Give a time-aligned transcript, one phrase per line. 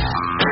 [0.00, 0.49] Thank you.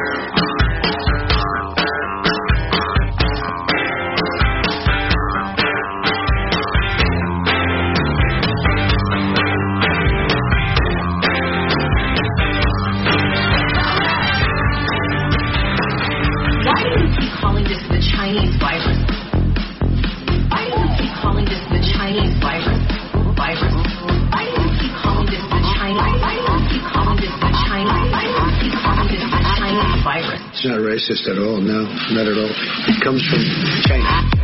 [31.08, 31.60] Racist at all.
[31.60, 32.50] No, not at all.
[32.88, 33.40] It comes from
[33.86, 34.04] China.
[34.04, 34.37] China.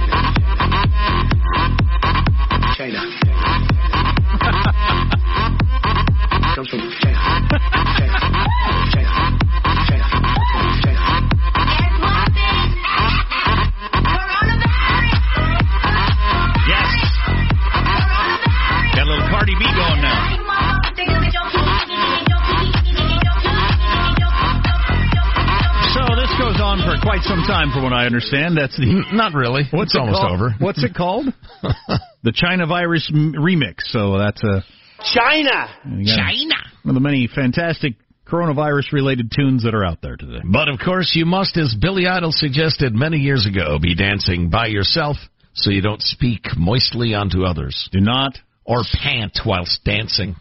[27.45, 28.57] For time, from what I understand.
[28.57, 29.63] That's the not really.
[29.71, 30.33] What's it's almost called?
[30.33, 30.55] over.
[30.59, 31.27] What's it called?
[32.23, 33.81] the China virus m- remix.
[33.85, 34.65] So that's a
[35.13, 35.69] China.
[36.05, 36.57] China.
[36.83, 37.95] One of the many fantastic
[38.27, 40.41] coronavirus-related tunes that are out there today.
[40.45, 44.67] But of course, you must, as Billy Idol suggested many years ago, be dancing by
[44.69, 45.17] yourself
[45.53, 47.89] so you don't speak moistly onto others.
[47.93, 48.37] Do not.
[48.65, 50.37] Or pant whilst dancing.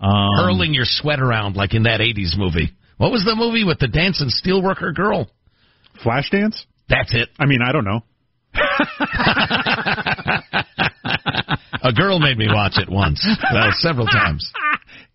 [0.00, 2.70] Um, Hurling your sweat around like in that 80s movie.
[2.96, 5.30] What was the movie with the dancing steelworker girl?
[6.04, 6.64] Flashdance?
[6.88, 7.28] That's it.
[7.38, 8.00] I mean, I don't know.
[11.82, 14.52] A girl made me watch it once, well, several times.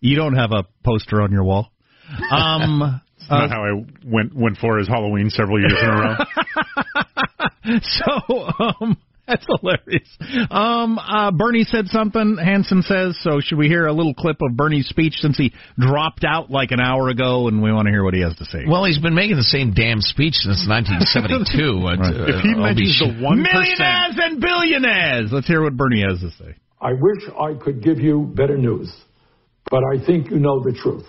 [0.00, 1.70] You don't have a poster on your wall.
[2.30, 3.72] Um, It's not how I
[4.04, 6.16] went went for his Halloween several years in a row.
[7.82, 8.12] so
[8.80, 8.96] um,
[9.28, 10.08] that's hilarious.
[10.50, 12.36] Um, uh, Bernie said something.
[12.42, 13.40] Hanson says so.
[13.40, 16.80] Should we hear a little clip of Bernie's speech since he dropped out like an
[16.80, 18.64] hour ago, and we want to hear what he has to say?
[18.66, 21.82] Well, he's been making the same damn speech since 1972.
[21.82, 21.98] Right.
[21.98, 25.30] Uh, If he I'll be mentions sh- the one Millionaires and billionaires.
[25.32, 26.54] Let's hear what Bernie has to say.
[26.80, 28.92] I wish I could give you better news,
[29.70, 31.06] but I think you know the truth.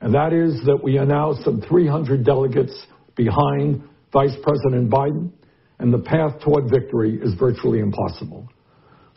[0.00, 2.74] And that is that we are now some 300 delegates
[3.16, 3.82] behind
[4.12, 5.30] Vice President Biden,
[5.80, 8.46] and the path toward victory is virtually impossible.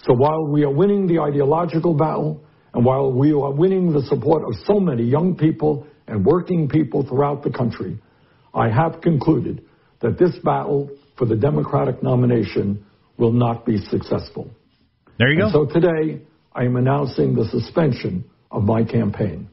[0.06, 2.44] So while we are winning the ideological battle,
[2.74, 7.06] and while we are winning the support of so many young people and working people
[7.06, 8.00] throughout the country,
[8.54, 9.64] I have concluded
[10.02, 12.86] that this battle for the Democratic nomination
[13.18, 14.50] will not be successful.
[15.20, 15.52] There you go.
[15.52, 16.22] So today,
[16.54, 19.50] I am announcing the suspension of my campaign.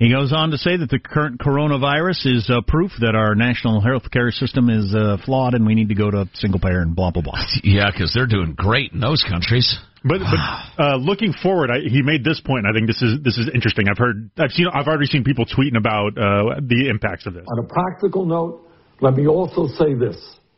[0.00, 3.82] He goes on to say that the current coronavirus is uh, proof that our national
[3.82, 6.96] health care system is uh, flawed and we need to go to single payer and
[6.96, 7.36] blah blah blah.
[7.62, 9.78] Yeah, because they're doing great in those countries.
[10.02, 10.40] But but
[10.82, 12.64] uh, looking forward, I, he made this point.
[12.64, 13.88] I think this is this is interesting.
[13.90, 17.44] I've heard, I've seen, I've already seen people tweeting about uh, the impacts of this.
[17.46, 18.66] On a practical note,
[19.02, 20.16] let me also say this: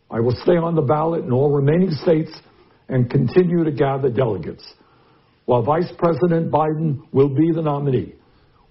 [0.09, 2.31] I will stay on the ballot in all remaining states
[2.89, 4.63] and continue to gather delegates.
[5.47, 8.15] While Vice President Biden will be the nominee,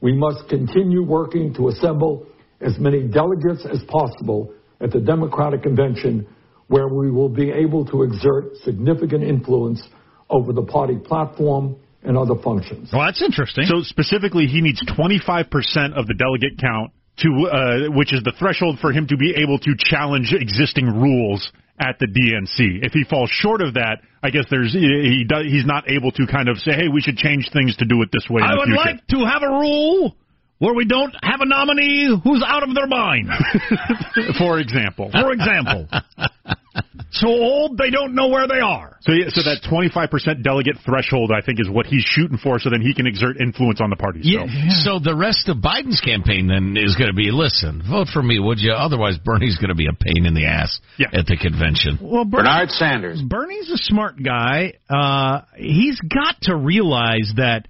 [0.01, 2.25] we must continue working to assemble
[2.59, 6.27] as many delegates as possible at the Democratic convention,
[6.67, 9.81] where we will be able to exert significant influence
[10.29, 12.89] over the party platform and other functions.
[12.91, 13.65] Well, that's interesting.
[13.65, 18.79] So specifically, he needs 25% of the delegate count to, uh, which is the threshold
[18.79, 21.51] for him to be able to challenge existing rules
[21.81, 22.85] at the DNC.
[22.85, 26.27] If he falls short of that, I guess there's he does, he's not able to
[26.27, 28.65] kind of say, "Hey, we should change things to do it this way." I would
[28.65, 28.77] future.
[28.77, 30.15] like to have a rule
[30.59, 33.29] where we don't have a nominee who's out of their mind.
[34.37, 35.09] for example.
[35.11, 35.87] For example.
[37.11, 38.97] so old they don't know where they are.
[39.01, 42.69] So, yeah, so that 25% delegate threshold, I think, is what he's shooting for, so
[42.69, 44.19] then he can exert influence on the party.
[44.23, 44.45] Yeah.
[44.83, 44.91] So.
[44.91, 48.39] So the rest of Biden's campaign then is going to be, listen, vote for me,
[48.39, 48.73] would you?
[48.73, 51.07] Otherwise, Bernie's going to be a pain in the ass Yeah.
[51.13, 51.97] at the convention.
[52.01, 53.21] Well, Bernie, Bernard Sanders.
[53.21, 54.73] Bernie's a smart guy.
[54.89, 57.67] Uh, he's got to realize that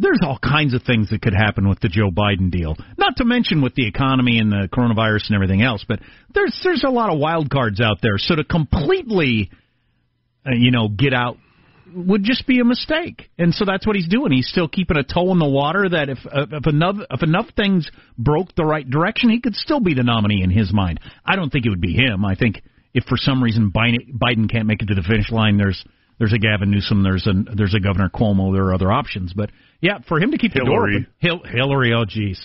[0.00, 2.74] there's all kinds of things that could happen with the Joe Biden deal.
[2.96, 6.00] Not to mention with the economy and the coronavirus and everything else, but
[6.34, 8.16] there's there's a lot of wild cards out there.
[8.16, 9.50] So to completely,
[10.46, 11.36] uh, you know, get out
[11.94, 13.30] would just be a mistake.
[13.36, 14.32] And so that's what he's doing.
[14.32, 15.88] He's still keeping a toe in the water.
[15.88, 19.80] That if uh, if enough if enough things broke the right direction, he could still
[19.80, 21.00] be the nominee in his mind.
[21.26, 22.24] I don't think it would be him.
[22.24, 22.62] I think
[22.94, 25.84] if for some reason Biden, Biden can't make it to the finish line, there's
[26.20, 29.32] there's a Gavin Newsom, there's a there's a Governor Cuomo, there are other options.
[29.34, 29.50] But
[29.80, 30.94] yeah, for him to keep the door Hillary.
[30.96, 32.38] open, Hil- Hillary, oh jeez,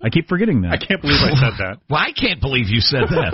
[0.00, 0.72] I keep forgetting that.
[0.72, 1.78] I can't believe I said that.
[1.90, 3.32] Well, I can't believe you said that.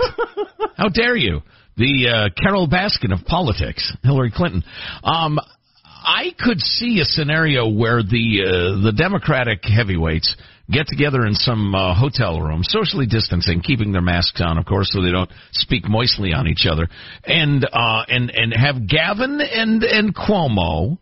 [0.77, 1.41] How dare you?
[1.77, 4.63] The uh, Carole Baskin of politics, Hillary Clinton.
[5.03, 5.37] Um,
[5.85, 10.35] I could see a scenario where the uh, the Democratic heavyweights
[10.71, 14.91] get together in some uh, hotel room, socially distancing, keeping their masks on, of course,
[14.91, 16.87] so they don't speak moistly on each other,
[17.23, 20.97] and uh, and and have Gavin and and Cuomo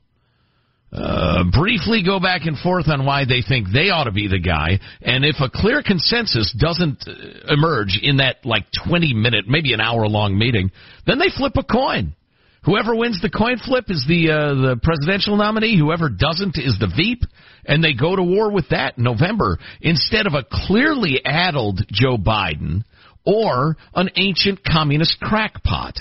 [0.91, 4.39] uh, briefly go back and forth on why they think they ought to be the
[4.39, 9.73] guy, and if a clear consensus doesn't uh, emerge in that like 20 minute, maybe
[9.73, 10.71] an hour long meeting,
[11.05, 12.15] then they flip a coin.
[12.63, 15.77] Whoever wins the coin flip is the uh, the presidential nominee.
[15.77, 17.23] Whoever doesn't is the Veep,
[17.65, 22.17] and they go to war with that in November instead of a clearly addled Joe
[22.17, 22.83] Biden
[23.25, 25.95] or an ancient communist crackpot.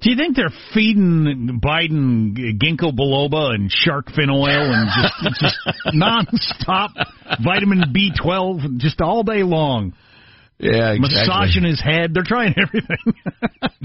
[0.00, 5.58] Do you think they're feeding Biden ginkgo biloba and shark fin oil and just, just
[5.94, 6.88] nonstop
[7.44, 9.92] vitamin B12 just all day long?
[10.60, 12.12] Yeah, Massaging his head.
[12.12, 13.14] They're trying everything.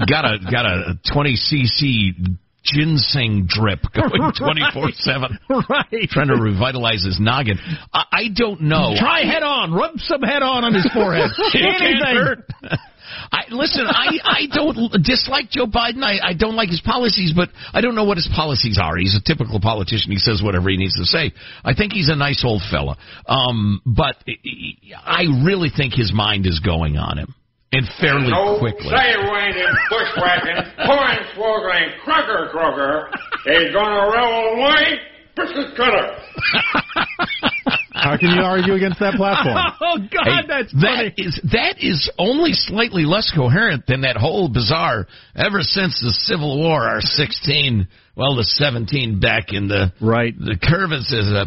[0.06, 5.38] got a got a 20 cc ginseng drip going 24 seven.
[5.70, 6.08] right.
[6.10, 7.58] Trying to revitalize his noggin.
[7.92, 8.94] I, I don't know.
[8.98, 9.72] Try head on.
[9.72, 11.30] Rub some head on on his forehead.
[11.54, 12.42] Anything.
[13.32, 13.86] I listen.
[13.86, 16.02] I I don't dislike Joe Biden.
[16.02, 18.96] I I don't like his policies, but I don't know what his policies are.
[18.96, 20.10] He's a typical politician.
[20.12, 21.32] He says whatever he needs to say.
[21.64, 22.96] I think he's a nice old fella.
[23.26, 24.16] Um, but
[25.04, 27.34] I really think his mind is going on him,
[27.72, 28.86] and fairly no quickly.
[28.90, 33.10] sidewinding, bushwhacking, hornswoggling, crocker crocker
[33.46, 34.98] is gonna roll away
[35.36, 36.16] biscuit cutter.
[37.92, 39.56] How can you argue against that platform?
[39.80, 41.10] Oh God, Hey, that's funny.
[41.10, 45.06] that is that is only slightly less coherent than that whole bizarre.
[45.34, 50.34] Ever since the Civil War, our sixteen, well, the seventeen back in the Right.
[50.38, 51.44] the curve is a.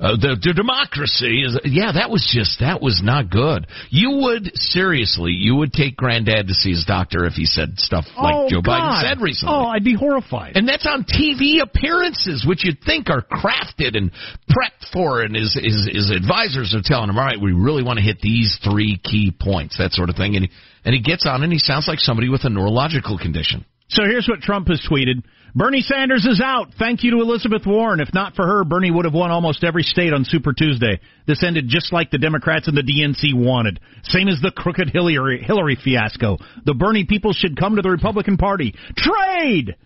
[0.00, 4.50] Uh, the, the democracy is yeah that was just that was not good you would
[4.54, 8.48] seriously you would take granddad to see his doctor if he said stuff like oh,
[8.50, 8.74] joe God.
[8.74, 10.56] biden said recently Oh, I'd be horrified.
[10.56, 14.10] and that's on TV appearances, which you'd think are crafted and
[14.50, 17.98] prepped for, and his, his, his advisors are telling him, all right, we really want
[17.98, 20.34] to hit these three key points, that sort of thing.
[20.36, 20.50] And he,
[20.84, 23.64] and he gets on and he sounds like somebody with a neurological condition.
[23.88, 25.22] So here's what Trump has tweeted.
[25.56, 26.68] Bernie Sanders is out.
[26.78, 28.00] Thank you to Elizabeth Warren.
[28.00, 31.00] If not for her, Bernie would have won almost every state on Super Tuesday.
[31.28, 33.78] This ended just like the Democrats and the DNC wanted.
[34.02, 36.38] Same as the crooked Hillary, Hillary fiasco.
[36.64, 38.74] The Bernie people should come to the Republican Party.
[38.96, 39.76] Trade!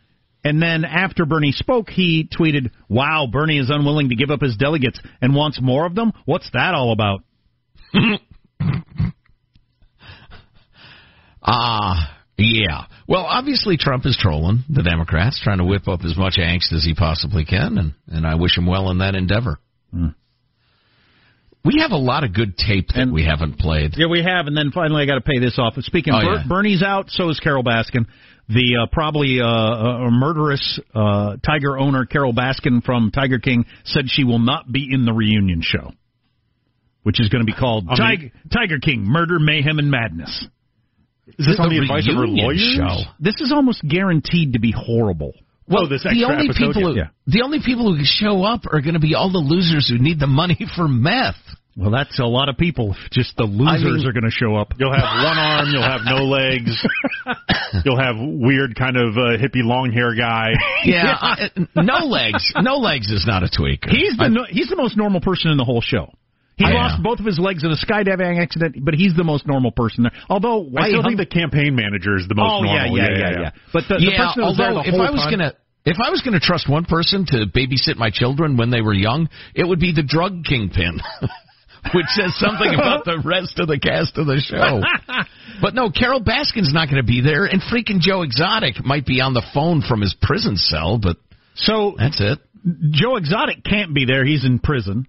[0.42, 4.56] And then after Bernie spoke, he tweeted, Wow, Bernie is unwilling to give up his
[4.56, 6.12] delegates and wants more of them?
[6.24, 7.22] What's that all about?
[11.50, 12.84] Ah, yeah.
[13.08, 16.84] Well, obviously Trump is trolling the Democrats, trying to whip up as much angst as
[16.84, 19.58] he possibly can, and and I wish him well in that endeavor.
[19.92, 20.08] Hmm.
[21.64, 23.94] We have a lot of good tape that we haven't played.
[23.96, 25.74] Yeah, we have, and then finally I got to pay this off.
[25.80, 26.42] Speaking, Oh, Ber- yeah.
[26.48, 28.06] Bernie's out, so is Carole Baskin.
[28.48, 34.04] The uh, probably uh, uh, murderous uh, Tiger owner Carole Baskin from Tiger King said
[34.06, 35.90] she will not be in the reunion show,
[37.02, 40.46] which is going to be called Tiger, Tiger King: Murder, Mayhem, and Madness.
[41.38, 43.06] Is this on the advice of her lawyers?
[43.20, 45.32] This is almost guaranteed to be horrible.
[45.68, 47.08] Well, this the only episode, people who, yeah.
[47.26, 50.18] the only people who show up are going to be all the losers who need
[50.18, 51.36] the money for meth.
[51.76, 52.96] Well, that's a lot of people.
[53.12, 54.72] Just the losers mean- are going to show up.
[54.78, 56.74] You'll have one arm, you'll have no legs,
[57.84, 60.52] you'll have weird kind of uh, hippie long hair guy.
[60.84, 62.52] Yeah, I, no legs.
[62.56, 63.82] No legs is not a tweak.
[63.84, 66.12] He's the no, he's the most normal person in the whole show.
[66.58, 66.74] He Yeah.
[66.74, 70.02] lost both of his legs in a skydiving accident, but he's the most normal person
[70.02, 70.12] there.
[70.28, 72.98] Although, why I still hung- think the campaign manager is the most oh yeah, normal.
[72.98, 75.10] yeah, yeah, yeah, But the, the person that was there although the if whole I
[75.10, 75.52] was time- gonna
[75.86, 79.28] if I was gonna trust one person to babysit my children when they were young,
[79.54, 81.00] it would be the drug kingpin.
[81.94, 84.82] Which says something about the rest of the cast of the show.
[85.60, 89.20] But no, Carole Baskin's not going to be there, and freaking Joe Exotic might be
[89.20, 91.16] on the phone from his prison cell, but
[91.56, 92.38] so that's it.
[92.90, 95.06] Joe Exotic can't be there; he's in prison.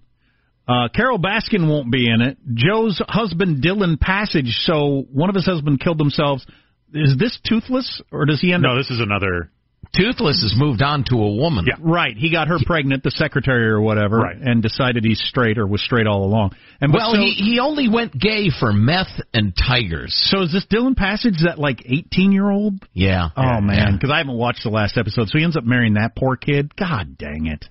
[0.70, 2.38] Uh, Carole Baskin won't be in it.
[2.54, 4.56] Joe's husband Dillon Passage.
[4.64, 6.46] So one of his husbands killed themselves.
[6.94, 8.76] Is this toothless, or does he end No, up?
[8.78, 9.50] this is another.
[9.92, 11.64] Toothless has moved on to a woman.
[11.66, 11.74] Yeah.
[11.80, 14.36] Right, he got her pregnant, the secretary or whatever, Right.
[14.36, 16.52] and decided he's straight or was straight all along.
[16.80, 20.14] And Well, so, he he only went gay for meth and tigers.
[20.14, 22.74] so is this Dillon Passage that like eighteen year old?
[22.92, 23.30] Yeah.
[23.36, 23.90] Oh man, Yeah.
[23.92, 26.76] because I haven't watched the last episode, so he ends up marrying that poor kid.
[26.76, 27.64] God dang it!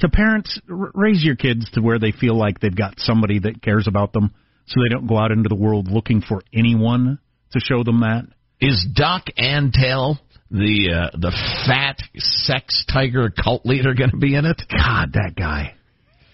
[0.00, 3.62] To parents, r- raise your kids to where they feel like they've got somebody that
[3.62, 4.34] cares about them,
[4.66, 7.18] so they don't go out into the world looking for anyone
[7.52, 8.26] to show them that.
[8.60, 10.18] Is Doc Antle
[10.50, 11.32] the uh, the
[11.66, 14.62] fat sex tiger cult leader going to be in it?
[14.70, 15.74] God, that guy.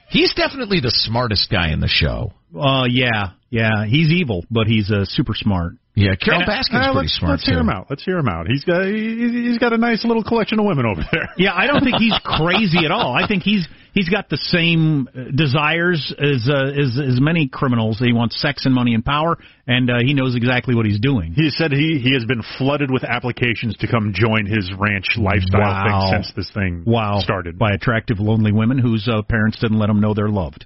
[0.09, 2.33] He's definitely the smartest guy in the show.
[2.55, 5.73] Uh, yeah, yeah, he's evil, but he's uh, super smart.
[5.95, 7.51] Yeah, Carol And, Baskin's uh, pretty let's, smart Let's too.
[7.53, 7.87] hear him out.
[7.91, 8.47] Let's hear him out.
[8.49, 11.29] He's got he, he's got a nice little collection of women over there.
[11.37, 13.13] Yeah, I don't think he's crazy at all.
[13.15, 17.99] I think he's he's got the same uh, desires as uh, as as many criminals.
[17.99, 21.35] He wants sex and money and power, and uh, he knows exactly what he's doing.
[21.37, 25.61] He said he he has been flooded with applications to come join his ranch lifestyle
[25.61, 26.09] Wow.
[26.11, 27.59] thing since this thing Wow, started.
[27.59, 30.65] by attractive, lonely women whose uh, parents didn't let them know they're loved.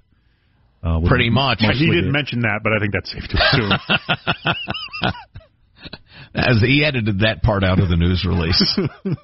[0.86, 1.58] Uh, Pretty much.
[1.62, 5.12] Well, he didn't the- mention that, but I think that's safe to assume.
[6.34, 8.78] As he edited that part out of the news release.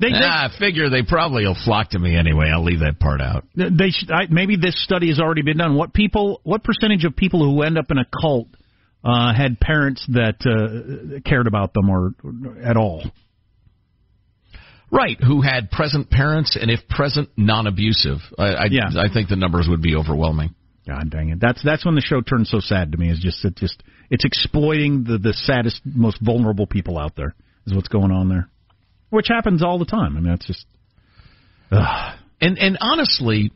[0.00, 2.52] They, they, ah, I figure they probably will flock to me anyway.
[2.54, 3.42] I'll leave that part out.
[3.56, 5.74] they should, I, maybe this study has already been done.
[5.74, 8.46] What people, what percentage of people who end up in a cult
[9.02, 13.02] uh, had parents that uh, cared about them or, or at all?
[14.92, 18.18] Right, who had present parents and if present, non-abusive.
[18.38, 18.90] I, I, Yeah.
[18.96, 20.54] I think the numbers would be overwhelming.
[20.88, 21.38] God dang it!
[21.38, 23.10] That's that's when the show turns so sad to me.
[23.10, 27.34] Is just it just it's exploiting the the saddest, most vulnerable people out there.
[27.66, 28.48] Is what's going on there,
[29.10, 30.16] which happens all the time.
[30.16, 30.64] I mean, that's just.
[31.70, 32.18] Ugh.
[32.40, 33.52] And and honestly,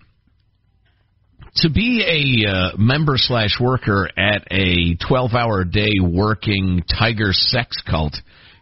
[1.57, 7.83] to be a uh, member slash worker at a twelve hour day working tiger sex
[7.89, 8.17] cult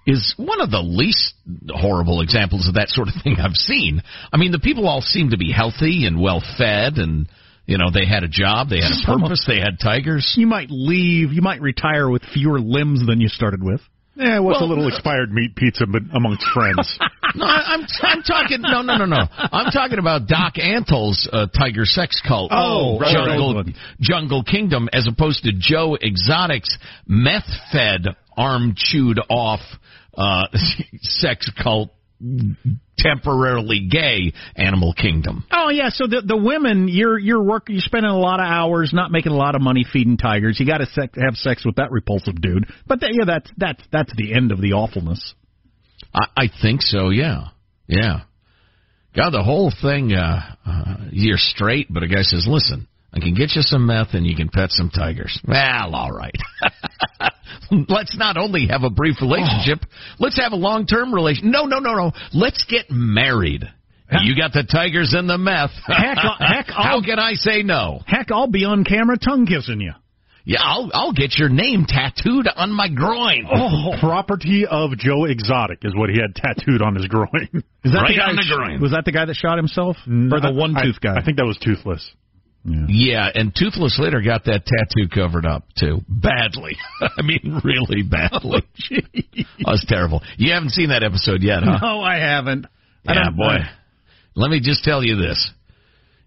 [0.06, 1.34] is one of the least
[1.68, 4.00] horrible examples of that sort of thing I've seen.
[4.32, 7.28] I mean, the people all seem to be healthy and well fed, and
[7.66, 10.34] you know they had a job, they had a Some of- purpose, they had tigers.
[10.36, 11.32] You might leave.
[11.32, 13.80] You might retire with fewer limbs than you started with.
[14.16, 16.98] yeah, what's Well, a little expired meat pizza but amongst friends?
[17.32, 19.24] No, I- I'm I'm talking no no no no.
[19.30, 22.50] I'm talking about Doc Antle's uh, Tiger Sex Cult.
[22.52, 23.74] Oh, right, Jungle right.
[24.00, 26.76] Jungle Kingdom, as opposed to Joe Exotic's
[27.06, 28.04] meth fed,
[28.36, 29.60] arm chewed off
[30.18, 30.48] uh,
[31.02, 31.90] sex cult,
[32.98, 35.44] temporarily gay Animal Kingdom.
[35.50, 38.92] Oh yeah, so the the women you're you're working you're spending a lot of hours
[38.92, 40.58] not making a lot of money feeding tigers.
[40.60, 42.66] You got to sec- have sex with that repulsive dude.
[42.86, 45.34] But that, yeah, that's that's that's the end of the awfulness.
[46.14, 47.10] I, I think so.
[47.10, 47.48] Yeah,
[47.86, 48.20] yeah.
[49.14, 50.12] God, the whole thing.
[50.12, 54.14] Uh, uh, you're straight, but a guy says, "Listen, I can get you some meth
[54.14, 56.36] and you can pet some tigers." Well, all right.
[57.88, 59.78] let's not only have a brief relationship.
[60.18, 61.50] Let's have a long-term relation.
[61.50, 62.12] No, no, no, no.
[62.32, 63.64] Let's get married.
[64.24, 65.70] You got the tigers and the meth.
[65.86, 68.00] Heck, uh, heck, How I'll- can I say no?
[68.06, 69.92] Heck, I'll be on camera tongue kissing you.
[70.44, 73.46] Yeah, I'll I'll get your name tattooed on my groin.
[73.52, 77.28] Oh, Property of Joe Exotic is what he had tattooed on his groin.
[77.52, 77.62] is
[77.92, 78.80] that Right the guy on the groin.
[78.80, 81.14] Was that the guy that shot himself, or the one tooth guy?
[81.16, 82.10] I think that was Toothless.
[82.64, 83.28] Yeah.
[83.34, 86.76] and Toothless later got that tattoo covered up too, badly.
[87.00, 88.62] I mean, really badly.
[89.66, 90.22] Oh, it's terrible.
[90.36, 91.78] You haven't seen that episode yet, huh?
[91.82, 92.66] No, I haven't.
[93.06, 93.58] I Yeah, boy.
[94.34, 95.50] Let me just tell you this: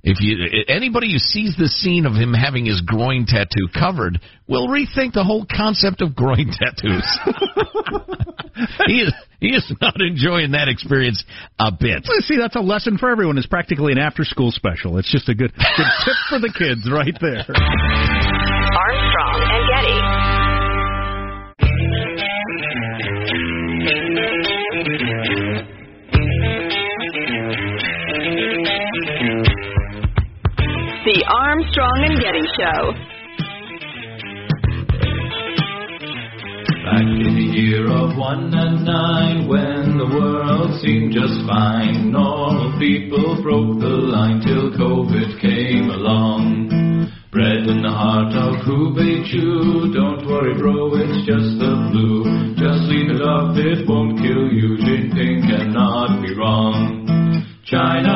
[0.04, 0.36] if you
[0.68, 5.24] anybody who sees the scene of him having his groin tattoo covered will rethink the
[5.24, 7.08] whole concept of groin tattoos.
[8.86, 11.24] he is he is not enjoying that experience
[11.60, 12.06] a bit.
[12.08, 13.38] Well, See, that's a lesson for everyone.
[13.38, 14.98] It's practically an after-school special.
[14.98, 17.44] It's just a good, good tip for the kids right there.
[31.14, 32.82] The Armstrong and Getty Show.
[36.90, 42.80] Back in the year of one and nine, when the world seemed just fine, normal
[42.80, 47.14] people broke the line till COVID came along.
[47.30, 52.26] Bred in the heart of Hubei Chu, don't worry bro, it's just the flu.
[52.58, 57.06] Just leave it up, it won't kill you, Jinping cannot be wrong.
[57.66, 58.13] China,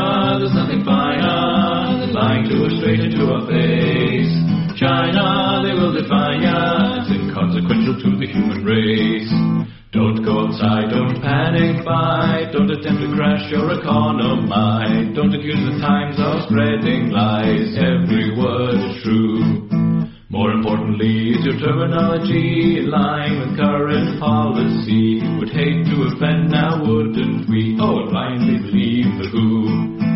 [2.87, 4.31] straight into our face.
[4.79, 7.03] China, they will define ya.
[7.03, 9.27] It's inconsequential to the human race.
[9.91, 15.11] Don't go outside, don't panic buy, don't attempt to crash your economy.
[15.11, 19.67] Don't accuse the times of spreading lies, every word is true.
[20.29, 25.19] More importantly, is your terminology in line with current policy?
[25.39, 27.75] Would hate to offend now, wouldn't we?
[27.81, 30.06] Oh, blindly believe the who.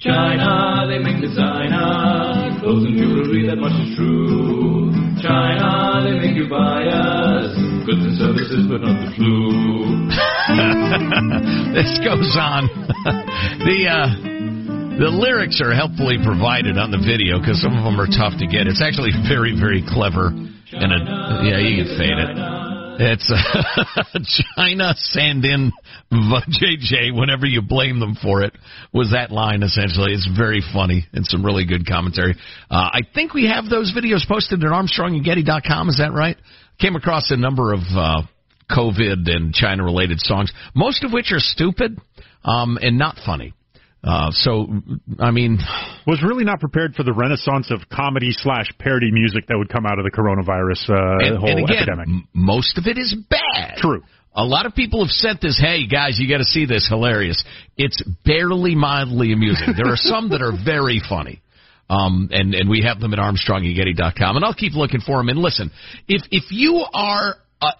[0.00, 4.92] China, they make designer clothes and jewelry, that much is true.
[5.20, 7.52] China, they make you buy us
[7.84, 10.08] goods and services, but not the flu.
[11.76, 12.68] this goes on.
[13.64, 14.08] the uh,
[15.00, 18.46] the lyrics are helpfully provided on the video because some of them are tough to
[18.48, 18.68] get.
[18.68, 20.32] It's actually very very clever.
[20.32, 20.90] And
[21.44, 22.59] yeah, you can fade it.
[23.00, 24.18] It's uh,
[24.56, 25.72] China send in
[26.12, 28.52] JJ whenever you blame them for it
[28.92, 30.12] was that line essentially.
[30.12, 32.34] It's very funny and some really good commentary.
[32.70, 35.88] Uh, I think we have those videos posted at ArmstrongandGetty.com.
[35.88, 36.36] Is that right?
[36.78, 38.22] Came across a number of uh,
[38.70, 41.98] COVID and China related songs, most of which are stupid
[42.44, 43.54] um, and not funny.
[44.02, 44.66] Uh, so,
[45.18, 45.58] I mean,
[46.06, 49.84] was really not prepared for the renaissance of comedy slash parody music that would come
[49.84, 52.08] out of the coronavirus uh, and, whole and again, epidemic.
[52.08, 53.76] m- most of it is bad.
[53.76, 54.02] True.
[54.32, 57.44] A lot of people have sent this, hey guys, you got to see this, hilarious.
[57.76, 59.74] It's barely mildly amusing.
[59.76, 61.42] There are some that are very funny.
[61.90, 65.28] Um, and, and we have them at ArmstrongandGetty.com, and I'll keep looking for them.
[65.28, 65.72] And listen,
[66.06, 67.72] if if you are uh,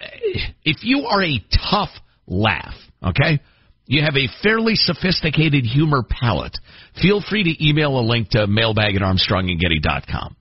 [0.64, 1.38] if you are a
[1.70, 1.90] tough
[2.26, 3.38] laugh, okay,
[3.90, 6.56] you have a fairly sophisticated humor palate.
[7.02, 10.36] Feel free to email a link to mailbag at ArmstrongandGetty.com.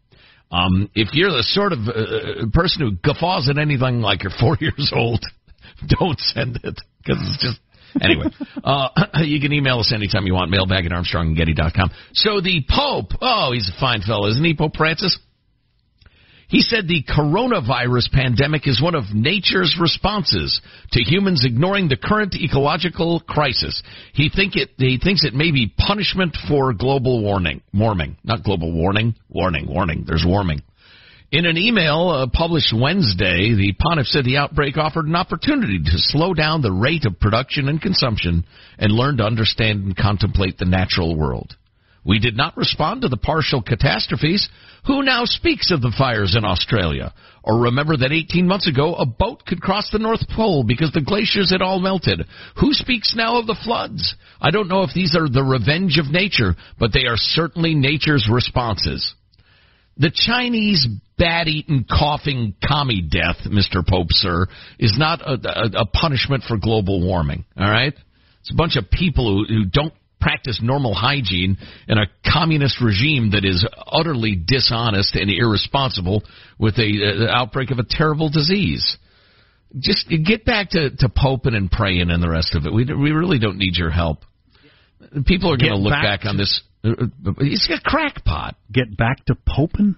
[0.51, 4.55] Um, if you're the sort of uh, person who guffaws at anything like you're four
[4.61, 5.25] years old,
[5.99, 7.59] don't send it because it's just.
[7.99, 8.25] Anyway,
[8.63, 8.89] uh,
[9.23, 10.51] you can email us anytime you want.
[10.51, 11.89] Mailbag at ArmstrongandGetty.com.
[12.13, 15.17] So the Pope, oh, he's a fine fellow, isn't he, Pope Francis?
[16.49, 20.59] He said the coronavirus pandemic is one of nature's responses
[20.91, 23.83] to humans ignoring the current ecological crisis.
[24.13, 27.61] He think it he thinks it may be punishment for global warming.
[27.71, 29.13] Warming, not global warning.
[29.29, 30.05] Warning, warning.
[30.07, 30.63] There's warming.
[31.31, 35.91] In an email uh, published Wednesday, the pontiff said the outbreak offered an opportunity to
[35.97, 38.43] slow down the rate of production and consumption
[38.79, 41.55] and learn to understand and contemplate the natural world.
[42.05, 44.49] We did not respond to the partial catastrophes.
[44.85, 47.13] Who now speaks of the fires in Australia?
[47.43, 51.01] Or remember that 18 months ago a boat could cross the North Pole because the
[51.01, 52.25] glaciers had all melted?
[52.59, 54.15] Who speaks now of the floods?
[54.41, 58.29] I don't know if these are the revenge of nature, but they are certainly nature's
[58.31, 59.13] responses.
[59.97, 63.85] The Chinese bat-eaten, coughing commie death, Mr.
[63.85, 64.47] Pope, sir,
[64.79, 67.43] is not a, a, a punishment for global warming.
[67.57, 67.93] All right,
[68.39, 73.31] it's a bunch of people who, who don't practice normal hygiene in a communist regime
[73.31, 76.23] that is utterly dishonest and irresponsible
[76.57, 78.97] with a, uh outbreak of a terrible disease.
[79.77, 82.73] Just get back to, to poping and praying and the rest of it.
[82.73, 84.23] We we really don't need your help.
[85.25, 86.61] People are going to look back back on this.
[86.83, 86.89] Uh,
[87.25, 88.55] uh, he's a crackpot.
[88.71, 89.95] Get back to poping.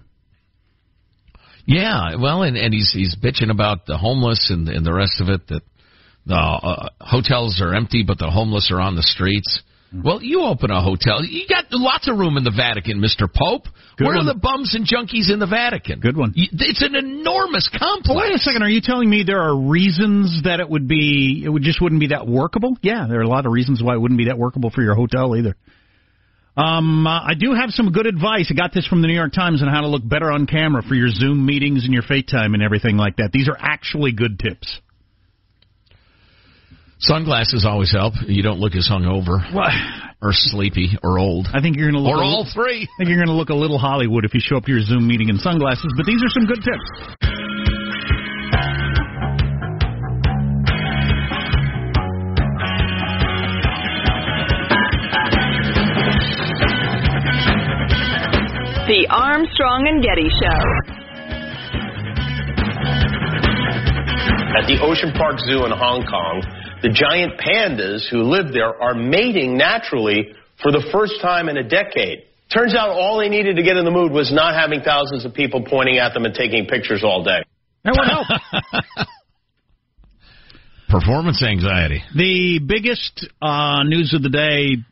[1.66, 5.30] Yeah, well, and, and he's he's bitching about the homeless and and the rest of
[5.30, 5.48] it.
[5.48, 5.62] That
[6.26, 9.62] the uh, hotels are empty, but the homeless are on the streets.
[9.94, 11.24] Well, you open a hotel.
[11.24, 13.64] You got lots of room in the Vatican, Mister Pope.
[13.98, 14.26] Good Where one.
[14.28, 16.00] are the bums and junkies in the Vatican?
[16.00, 16.34] Good one.
[16.36, 18.22] It's an enormous complex.
[18.22, 18.64] Wait a second.
[18.64, 22.00] Are you telling me there are reasons that it would be, it would just wouldn't
[22.00, 22.78] be that workable?
[22.82, 24.96] Yeah, there are a lot of reasons why it wouldn't be that workable for your
[24.96, 25.58] hotel either.
[26.56, 28.50] Um, uh, I do have some good advice.
[28.50, 30.84] I got this from the New York Times on how to look better on camera
[30.84, 33.32] for your Zoom meetings and your FaceTime and everything like that.
[33.34, 34.80] These are actually good tips.
[37.02, 38.14] Sunglasses always help.
[38.28, 39.42] You don't look as hungover
[40.22, 41.48] or sleepy or old.
[41.52, 42.84] I think you're going to look Or all little- three.
[42.84, 44.82] I think you're going to look a little Hollywood if you show up to your
[44.82, 45.92] Zoom meeting in sunglasses.
[45.98, 47.18] But these are some good tips.
[58.92, 60.62] The Armstrong and Getty Show.
[64.60, 66.44] At the Ocean Park Zoo in Hong Kong,
[66.82, 71.68] the giant pandas who live there are mating naturally for the first time in a
[71.68, 72.24] decade.
[72.54, 75.34] Turns out all they needed to get in the mood was not having thousands of
[75.34, 77.44] people pointing at them and taking pictures all day.
[77.84, 79.08] That would help.
[80.90, 82.04] Performance anxiety.
[82.14, 84.84] The biggest uh, news of the day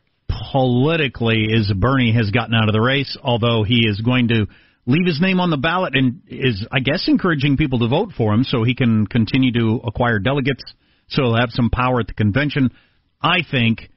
[0.50, 4.46] politically is Bernie has gotten out of the race, although he is going to
[4.86, 8.32] leave his name on the ballot and is, I guess, encouraging people to vote for
[8.32, 10.62] him so he can continue to acquire delegates,
[11.10, 12.70] so he'll have some power at the convention.
[13.22, 13.90] I think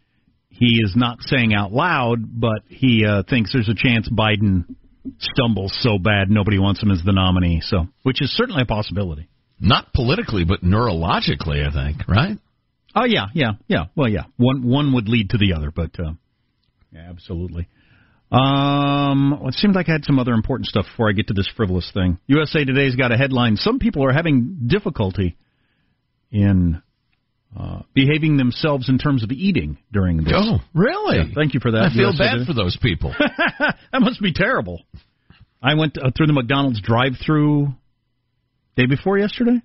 [0.49, 4.75] he is not saying out loud, but he uh, thinks there's a chance Biden
[5.19, 7.61] stumbles so bad nobody wants him as the nominee.
[7.63, 9.27] So, which is certainly a possibility.
[9.59, 12.37] Not politically, but neurologically, I think, right?
[12.95, 13.85] Oh yeah, yeah, yeah.
[13.95, 14.23] Well, yeah.
[14.37, 16.13] One one would lead to the other, but uh,
[16.91, 17.67] yeah, absolutely.
[18.31, 21.33] Um, well, it seemed like I had some other important stuff before I get to
[21.33, 22.19] this frivolous thing.
[22.27, 25.37] USA Today's got a headline: Some people are having difficulty
[26.31, 26.81] in
[27.57, 30.33] uh, behaving themselves in terms of eating during this.
[30.35, 31.17] Oh, really?
[31.17, 31.83] Yeah, thank you for that.
[31.83, 32.45] I feel USA bad Today.
[32.45, 33.13] for those people.
[33.59, 34.81] that must be terrible.
[35.61, 37.67] I went uh, through the McDonald's drive-through
[38.75, 39.61] day before yesterday.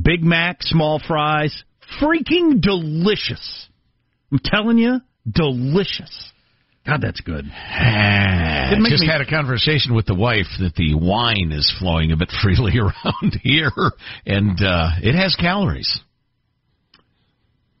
[0.00, 1.64] Big Mac, small fries,
[2.00, 3.68] freaking delicious.
[4.32, 6.32] I'm telling you, delicious.
[6.86, 7.46] God, that's good.
[7.50, 12.16] I just me- had a conversation with the wife that the wine is flowing a
[12.16, 13.70] bit freely around here,
[14.26, 16.00] and uh, it has calories.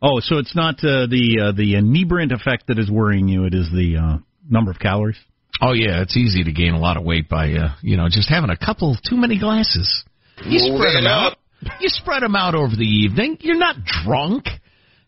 [0.06, 3.46] Oh, so it's not uh, the uh, the inebriant effect that is worrying you.
[3.46, 5.16] It is the uh, number of calories.
[5.62, 8.28] Oh yeah, it's easy to gain a lot of weight by uh, you know just
[8.28, 10.04] having a couple too many glasses.
[10.44, 11.32] You Move spread them out.
[11.32, 11.38] up.
[11.80, 13.38] You spread them out over the evening.
[13.40, 14.44] You're not drunk.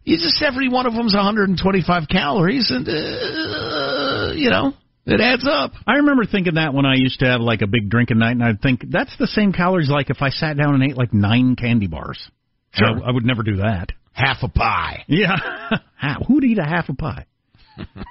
[0.02, 4.72] You just every one of them's 125 calories, and uh, you know
[5.04, 5.72] it adds up.
[5.86, 8.42] I remember thinking that when I used to have like a big drinking night, and
[8.42, 11.54] I'd think that's the same calories like if I sat down and ate like nine
[11.54, 12.30] candy bars.
[12.72, 13.04] Sure.
[13.04, 13.90] I, I would never do that.
[14.16, 15.04] Half a pie.
[15.08, 15.36] Yeah.
[16.26, 17.26] Who'd eat a half a pie?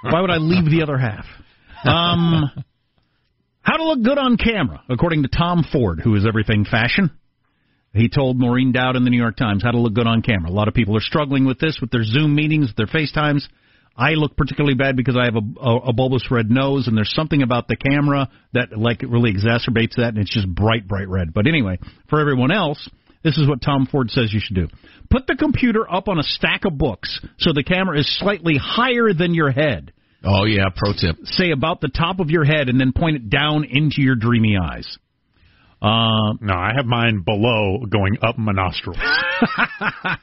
[0.04, 1.26] Why would I leave the other half?
[1.84, 2.44] Um,
[3.62, 7.10] how to look good on camera, according to Tom Ford, who is everything fashion.
[7.92, 10.52] He told Maureen Dowd in the New York Times how to look good on camera.
[10.52, 13.42] A lot of people are struggling with this, with their Zoom meetings, their FaceTimes.
[13.98, 17.14] I look particularly bad because I have a, a, a bulbous red nose, and there's
[17.16, 21.34] something about the camera that like really exacerbates that, and it's just bright, bright red.
[21.34, 22.90] But anyway, for everyone else,
[23.26, 24.70] this is what Tom Ford says you should do:
[25.10, 29.12] put the computer up on a stack of books so the camera is slightly higher
[29.14, 29.92] than your head.
[30.24, 31.18] Oh yeah, pro tip.
[31.26, 34.56] Say about the top of your head, and then point it down into your dreamy
[34.58, 34.98] eyes.
[35.82, 38.98] Uh, no, I have mine below, going up my nostrils.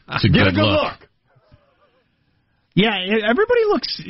[0.08, 0.82] It's a Get a good look.
[1.00, 1.08] look.
[2.74, 4.02] Yeah, everybody looks.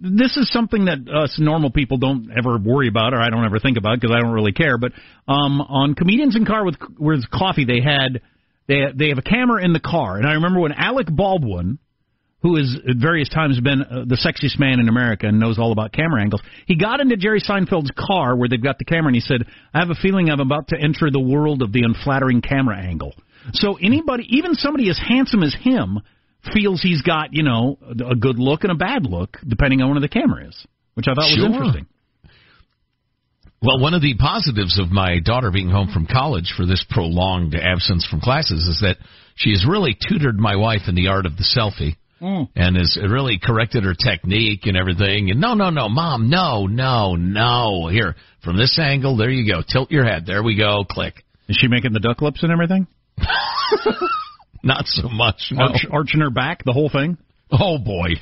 [0.00, 3.58] This is something that us normal people don't ever worry about, or I don't ever
[3.58, 4.78] think about because I don't really care.
[4.78, 4.92] But
[5.26, 8.20] um, on comedians in car with with coffee, they had
[8.68, 11.80] they they have a camera in the car, and I remember when Alec Baldwin,
[12.42, 15.72] who has at various times been uh, the sexiest man in America and knows all
[15.72, 19.16] about camera angles, he got into Jerry Seinfeld's car where they've got the camera, and
[19.16, 19.42] he said,
[19.74, 23.12] "I have a feeling I'm about to enter the world of the unflattering camera angle."
[23.54, 25.98] So anybody, even somebody as handsome as him,
[26.52, 30.00] feels he's got you know a good look and a bad look depending on where
[30.00, 31.46] the camera is, which I thought was Sure.
[31.46, 31.86] interesting.
[33.60, 37.56] Well, one of the positives of my daughter being home from college for this prolonged
[37.56, 38.98] absence from classes is that
[39.34, 42.48] she has really tutored my wife in the art of the selfie mm.
[42.54, 45.30] and has really corrected her technique and everything.
[45.30, 47.88] And no, no, no, mom, no, no, no.
[47.88, 49.62] Here, from this angle, there you go.
[49.66, 50.24] Tilt your head.
[50.24, 50.84] There we go.
[50.88, 51.14] Click.
[51.48, 52.86] Is she making the duck lips and everything?
[54.62, 55.50] Not so much.
[55.52, 55.64] No.
[55.64, 57.16] Arch, arching her back, the whole thing.
[57.50, 58.14] Oh boy.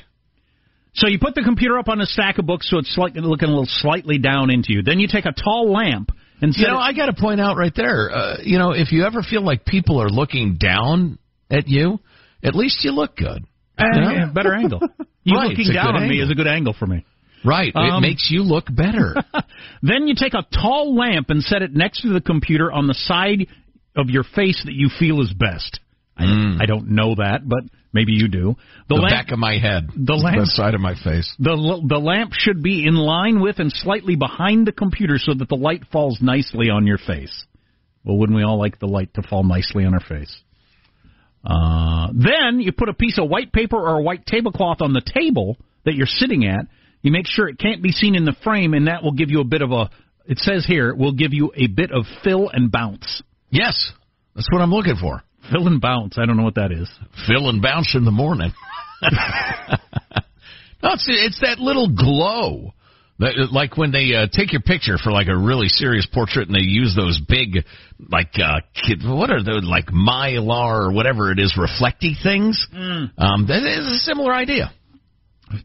[0.93, 3.47] So you put the computer up on a stack of books so it's slightly looking
[3.47, 4.81] a little slightly down into you.
[4.81, 7.55] Then you take a tall lamp and set You know, I got to point out
[7.57, 8.11] right there.
[8.11, 11.19] Uh, you know, if you ever feel like people are looking down
[11.51, 11.99] at you,
[12.43, 13.45] at least you look good.
[13.79, 14.09] You know?
[14.11, 14.81] yeah, better angle.
[15.23, 17.05] You Right, looking down good on me is a good angle for me.
[17.43, 17.67] Right.
[17.67, 19.13] it Um, makes you look better.
[19.81, 22.93] Then you take a tall lamp and set it next to the computer on the
[22.93, 23.47] side
[23.93, 25.81] of your face that you feel is best.
[26.17, 27.59] I, I don't know that, but
[27.93, 28.55] maybe you do.
[28.89, 29.89] The, lamp, back of my head.
[29.95, 31.33] the lamp- the side of my face.
[31.39, 35.49] the the lamp should be in line with and slightly behind the computer so that
[35.49, 37.45] the light falls nicely on your face.
[38.03, 40.35] Well, wouldn't we all like the light to fall nicely on our face?
[41.43, 45.01] Uh, then you put a piece of white paper or a white tablecloth on the
[45.01, 46.65] table that you're sitting at.
[47.01, 49.39] You make sure it can't be seen in the frame, and that will give you
[49.39, 49.89] a bit of a.
[50.25, 53.21] It says here, it will give you a bit of fill and bounce.
[53.49, 53.91] Yes,
[54.35, 55.23] that's what I'm looking for.
[55.51, 56.17] Fill and bounce.
[56.17, 56.89] I don't know what that is.
[57.27, 58.51] Fill and bounce in the morning.
[59.01, 62.73] no, it's, it's that little glow.
[63.19, 66.55] That- Like when they uh, take your picture for like a really serious portrait, and
[66.55, 67.65] they use those big,
[68.11, 72.67] like uh, kid, what are those like mylar or whatever it is, reflecty things.
[73.17, 74.71] Um, that is a similar idea.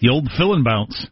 [0.01, 1.07] The old fill and bounce.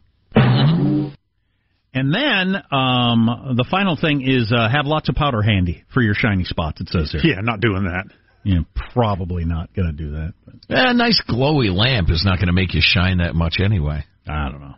[1.93, 6.13] And then um, the final thing is uh, have lots of powder handy for your
[6.13, 6.79] shiny spots.
[6.79, 7.19] It says here.
[7.21, 8.05] Yeah, not doing that.
[8.43, 8.59] Yeah,
[8.93, 10.33] probably not going to do that.
[10.45, 14.03] But A nice glowy lamp is not going to make you shine that much anyway.
[14.27, 14.75] I don't know.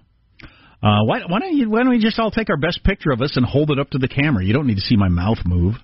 [0.84, 1.69] Uh, why, why don't you?
[1.69, 3.91] Why don't we just all take our best picture of us and hold it up
[3.91, 4.43] to the camera?
[4.43, 5.76] You don't need to see my mouth move,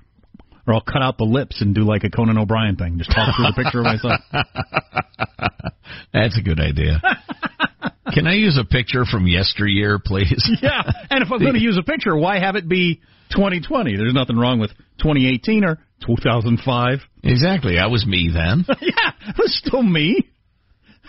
[0.68, 2.98] or I'll cut out the lips and do like a Conan O'Brien thing.
[2.98, 4.20] Just talk through the picture of myself.
[6.14, 7.02] That's a good idea.
[8.14, 10.50] Can I use a picture from yesteryear, please?
[10.62, 13.96] yeah, and if I'm going to use a picture, why have it be 2020?
[13.96, 17.00] There's nothing wrong with 2018 or 2005.
[17.24, 17.78] Exactly.
[17.78, 18.66] I was me then.
[18.82, 20.30] yeah, it was still me.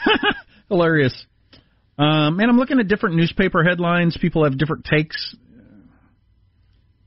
[0.69, 1.27] Hilarious.
[1.99, 4.17] Um, and I'm looking at different newspaper headlines.
[4.21, 5.37] People have different takes.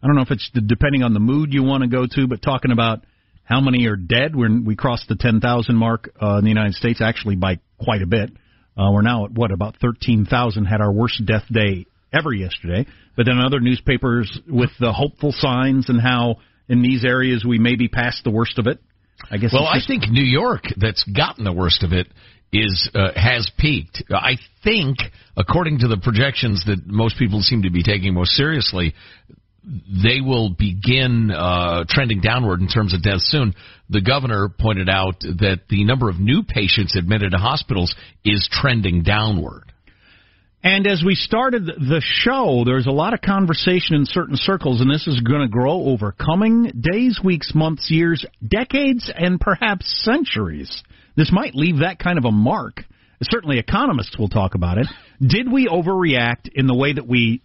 [0.01, 2.27] I don't know if it's d- depending on the mood you want to go to,
[2.27, 3.05] but talking about
[3.43, 4.35] how many are dead.
[4.35, 8.07] When we crossed the 10,000 mark uh, in the United States, actually by quite a
[8.07, 8.31] bit.
[8.77, 10.65] Uh, we're now at what about 13,000?
[10.65, 12.85] Had our worst death day ever yesterday.
[13.15, 16.37] But then other newspapers with the hopeful signs and how
[16.69, 18.79] in these areas we may be past the worst of it.
[19.29, 19.53] I guess.
[19.53, 22.07] Well, I think New York, that's gotten the worst of it,
[22.51, 24.03] is uh, has peaked.
[24.09, 24.97] I think,
[25.37, 28.93] according to the projections that most people seem to be taking most seriously,
[29.63, 33.55] they will begin uh, trending downward in terms of deaths soon.
[33.89, 37.95] The governor pointed out that the number of new patients admitted to hospitals
[38.25, 39.72] is trending downward.
[40.63, 44.89] And as we started the show, there's a lot of conversation in certain circles, and
[44.89, 50.81] this is going to grow over coming days, weeks, months, years, decades, and perhaps centuries.
[51.17, 52.85] This might leave that kind of a mark.
[53.21, 54.87] Certainly, economists will talk about it.
[55.19, 57.41] Did we overreact in the way that we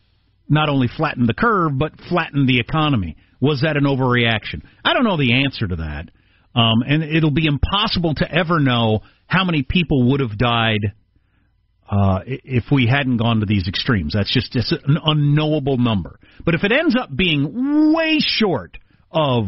[0.49, 3.17] not only flattened the curve, but flattened the economy?
[3.41, 4.63] Was that an overreaction?
[4.85, 6.09] I don't know the answer to that.
[6.55, 10.93] Um, and it'll be impossible to ever know how many people would have died
[11.89, 14.13] uh, if we hadn't gone to these extremes.
[14.15, 16.19] That's just it's an unknowable number.
[16.45, 18.77] But if it ends up being way short
[19.11, 19.47] of,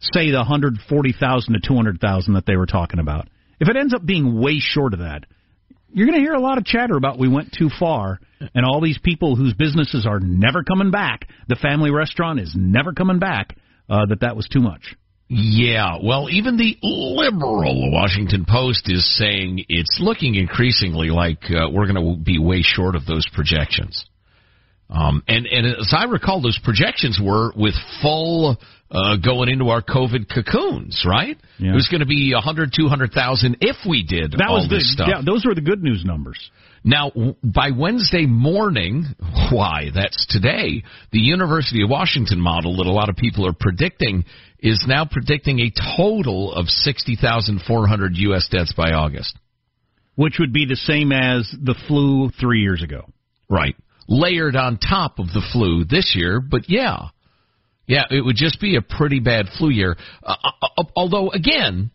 [0.00, 3.28] say, the 140,000 to 200,000 that they were talking about,
[3.60, 5.26] if it ends up being way short of that,
[5.92, 8.20] you're going to hear a lot of chatter about we went too far,
[8.54, 12.92] and all these people whose businesses are never coming back, the family restaurant is never
[12.92, 13.56] coming back,
[13.88, 14.94] uh, that that was too much.
[15.32, 21.86] Yeah, well, even the liberal Washington Post is saying it's looking increasingly like uh, we're
[21.86, 24.06] going to be way short of those projections.
[24.88, 28.56] Um, and, and as I recall, those projections were with full
[28.90, 31.36] uh, going into our COVID cocoons, right?
[31.58, 31.72] Yeah.
[31.72, 34.92] It was going to be 100, 200,000 if we did That all was the this
[34.92, 35.08] stuff.
[35.08, 35.22] yeah.
[35.24, 36.50] Those were the good news numbers.
[36.82, 37.12] Now,
[37.44, 39.04] by Wednesday morning,
[39.52, 44.24] why, that's today, the University of Washington model that a lot of people are predicting
[44.58, 48.48] is now predicting a total of 60,400 U.S.
[48.50, 49.38] deaths by August.
[50.16, 53.06] which would be the same as the flu three years ago.
[53.48, 53.74] Right.
[54.08, 57.08] Layered on top of the flu this year, but yeah.
[57.90, 59.96] Yeah, it would just be a pretty bad flu year.
[60.22, 60.36] Uh,
[60.78, 61.90] uh, although, again,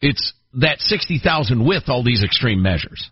[0.00, 3.10] it's that 60,000 with all these extreme measures.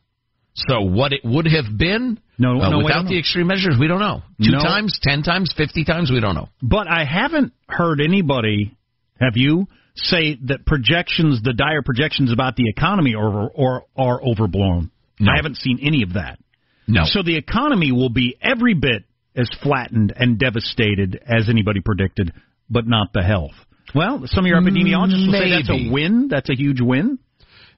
[0.55, 3.99] So what it would have been No, uh, no, without the extreme measures, we don't
[3.99, 4.23] know.
[4.43, 4.61] Two No.
[4.61, 6.49] times, ten times, fifty times, we don't know.
[6.63, 8.77] But I haven't heard anybody,
[9.21, 14.91] have you, say that projections, the dire projections about the economy are, or are overblown.
[15.19, 15.33] No.
[15.33, 16.39] I haven't seen any of that.
[16.87, 17.03] No.
[17.05, 19.05] So the economy will be every bit
[19.37, 22.33] as flattened and devastated as anybody predicted,
[22.69, 23.53] but not the health.
[23.95, 26.29] Well, some of your epidemiologists will say that's a win.
[26.29, 27.19] That's a huge win.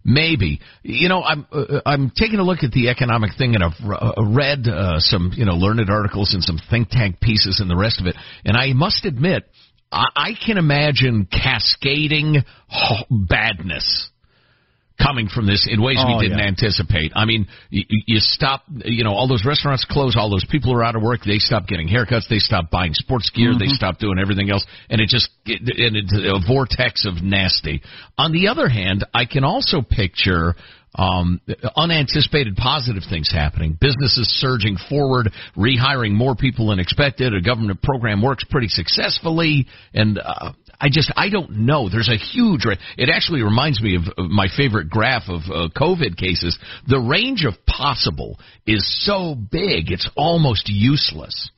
[0.05, 3.81] Maybe you know I'm uh, I'm taking a look at the economic thing and I've
[3.89, 7.77] uh, read uh, some you know learned articles and some think tank pieces and the
[7.77, 9.45] rest of it and I must admit
[9.93, 14.11] I, I can imagine cascading h- badness
[15.01, 16.47] coming from this in ways Oh, we didn't yeah.
[16.47, 17.13] anticipate.
[17.15, 20.85] I mean, you, you stop, you know, all those restaurants close, all those people are
[20.85, 23.77] out of work, they stop getting haircuts, they stop buying sports gear, they Mhm.
[23.77, 27.83] stop doing everything else, and it just, it, and it's a vortex of nasty.
[28.19, 30.55] On the other hand, I can also picture
[30.95, 31.41] um,
[31.75, 33.79] unanticipated positive things happening.
[33.81, 37.35] Businesses surging forward, rehiring more people than expected.
[37.35, 41.89] A government program works pretty successfully, and uh, I just I don't know.
[41.89, 42.67] There's a huge.
[42.99, 46.59] It actually reminds me of, my favorite graph of uh, COVID cases.
[46.89, 51.51] The range of possible is so big, it's almost useless.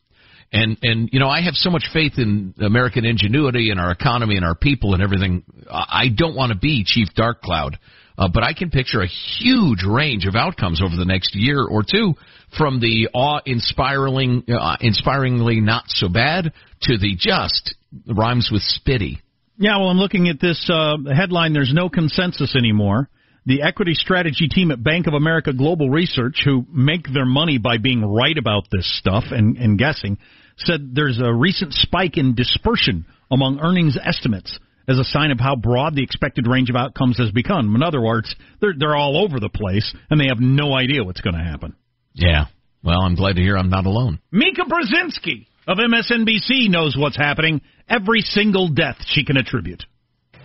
[0.53, 4.37] And and you know I have so much faith in American ingenuity and our economy
[4.37, 5.43] and our people and everything.
[5.71, 7.79] I don't want to be Chief Dark Cloud,
[8.19, 11.83] uh, but I can picture a huge range of outcomes over the next year or
[11.83, 12.15] two,
[12.59, 17.75] from the awe-inspiring, uh, inspiringly not so bad to the just
[18.07, 19.19] rhymes with spitty.
[19.57, 21.53] Yeah, well, I'm looking at this uh, headline.
[21.53, 23.09] There's no consensus anymore.
[23.47, 27.79] The equity strategy team at Bank of America Global Research, who make their money by
[27.79, 30.19] being right about this stuff and, and guessing,
[30.57, 35.57] said there's a recent spike in dispersion among earnings estimates as a sign of how
[35.57, 37.75] broad the expected range of outcomes has become.
[37.75, 41.21] In other words, they're they're all over the place and they have no idea what's
[41.21, 41.75] going to happen.
[42.15, 42.47] Yeah.
[42.83, 44.21] Well, I'm glad to hear I'm not alone.
[44.31, 47.61] Mika Brzezinski of MSNBC knows what's happening.
[47.89, 49.85] Every single death she can attribute.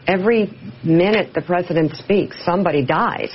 [0.08, 0.50] Every
[0.84, 3.32] minute the president speaks, somebody dies.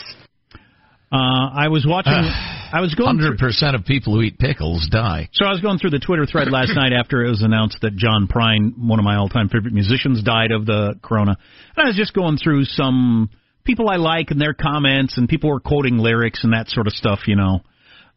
[1.12, 2.12] Uh, I was watching.
[2.74, 3.18] I was going.
[3.18, 5.28] Hundred percent of people who eat pickles die.
[5.32, 7.94] So I was going through the Twitter thread last night after it was announced that
[7.94, 11.36] John Prine, one of my all-time favorite musicians, died of the corona.
[11.76, 13.30] And I was just going through some
[13.62, 16.94] people I like and their comments, and people were quoting lyrics and that sort of
[16.94, 17.60] stuff, you know.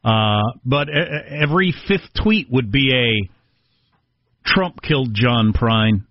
[0.04, 3.37] Uh, but every fifth tweet would be a
[4.48, 6.06] Trump killed John Prine.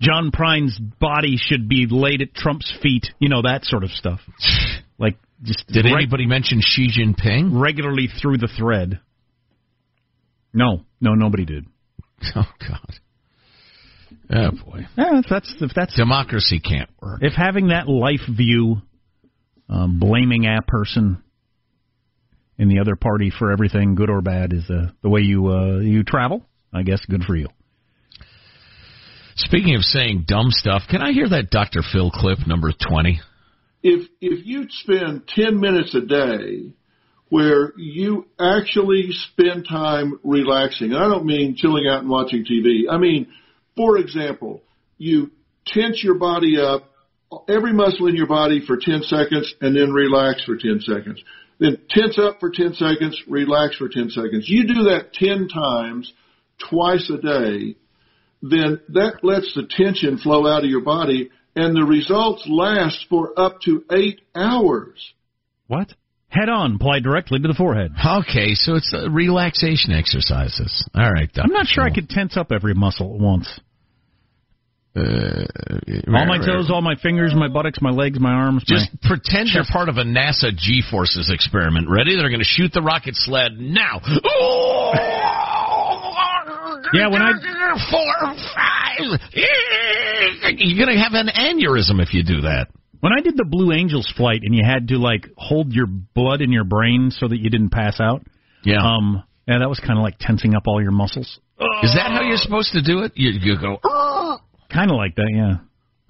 [0.00, 4.20] John Prine's body should be laid at Trump's feet, you know that sort of stuff.
[4.98, 7.58] Like just Did reg- anybody mention Xi Jinping?
[7.58, 9.00] regularly through the thread?
[10.52, 11.64] No, no, nobody did.
[12.36, 12.94] Oh God.
[14.30, 14.80] Oh boy.
[14.98, 17.20] Yeah, if that's if that's Democracy can't work.
[17.22, 18.82] if having that life view,
[19.70, 21.22] um, blaming a person
[22.58, 25.78] in the other party for everything, good or bad, is uh, the way you uh,
[25.78, 26.44] you travel.
[26.74, 27.46] I guess good for you.
[29.36, 31.82] Speaking of saying dumb stuff, can I hear that Dr.
[31.82, 33.20] Phil clip number twenty?
[33.82, 36.72] if if you spend 10 minutes a day
[37.28, 42.90] where you actually spend time relaxing, and I don't mean chilling out and watching TV.
[42.90, 43.28] I mean,
[43.76, 44.62] for example,
[44.98, 45.30] you
[45.64, 46.90] tense your body up,
[47.48, 51.22] every muscle in your body for 10 seconds, and then relax for 10 seconds.
[51.60, 54.46] Then tense up for 10 seconds, relax for 10 seconds.
[54.48, 56.12] You do that 10 times,
[56.68, 57.76] twice a day,
[58.42, 63.38] then that lets the tension flow out of your body and the results last for
[63.38, 65.12] up to eight hours.
[65.66, 65.92] What?
[66.28, 67.92] Head on, apply directly to the forehead.
[67.98, 70.88] Okay, so it's uh, relaxation exercises.
[70.94, 71.44] All right, Dr.
[71.44, 71.94] I'm not sure I Phil.
[71.96, 73.60] could tense up every muscle at once.
[74.94, 75.46] Uh,
[76.12, 78.64] all my toes, all my fingers, my buttocks, my legs, my arms.
[78.66, 79.08] Just my...
[79.08, 81.88] pretend you're part of a NASA G-forces experiment.
[81.88, 82.16] Ready?
[82.16, 84.00] They're going to shoot the rocket sled now.
[86.92, 87.32] Yeah, when I
[87.90, 89.20] four, five,
[90.56, 92.68] you're going to have an aneurysm if you do that.
[93.00, 96.42] When I did the Blue Angels flight and you had to like hold your blood
[96.42, 98.22] in your brain so that you didn't pass out.
[98.64, 98.84] Yeah.
[98.84, 99.22] Um.
[99.48, 101.40] Yeah, that was kind of like tensing up all your muscles.
[101.82, 103.12] Is that how you're supposed to do it?
[103.16, 103.78] You, you go.
[104.72, 105.56] Kind of like that, yeah.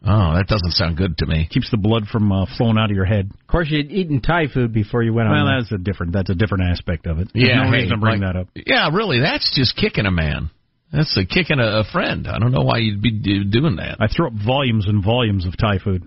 [0.06, 1.46] Oh, that doesn't sound good to me.
[1.50, 3.30] Keeps the blood from uh, flowing out of your head.
[3.40, 5.44] Of course, you'd eaten Thai food before you went on.
[5.44, 6.12] Well, that's a different.
[6.12, 7.28] That's a different aspect of it.
[7.32, 8.48] There's Yeah, no hey, reason to bring like- that up.
[8.54, 10.50] Yeah, really, that's just kicking a man.
[10.92, 12.26] That's a kicking a, a friend.
[12.26, 13.98] I don't know why you'd be do- doing that.
[14.00, 16.02] I threw up volumes and volumes of Thai food.